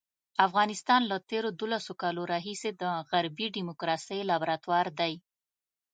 افغانستان 0.47 1.01
له 1.11 1.17
تېرو 1.29 1.49
دولسو 1.61 1.91
کالو 2.01 2.21
راهیسې 2.33 2.69
د 2.81 2.83
غربي 3.09 3.47
ډیموکراسۍ 3.55 4.19
لابراتوار 4.29 4.87
دی. 4.99 5.13